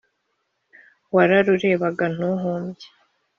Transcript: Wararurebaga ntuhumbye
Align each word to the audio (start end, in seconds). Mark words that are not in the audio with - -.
Wararurebaga 1.15 2.05
ntuhumbye 2.15 2.87